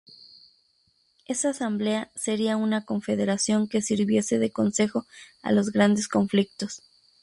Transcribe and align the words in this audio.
Esa 1.27 1.49
asamblea 1.51 2.09
sería 2.15 2.57
una 2.57 2.85
confederación 2.85 3.67
que 3.67 3.83
sirviese 3.83 4.39
de 4.39 4.49
consejo 4.51 5.05
a 5.43 5.51
los 5.51 5.71
grandes 5.71 6.07
conflictos. 6.07 6.81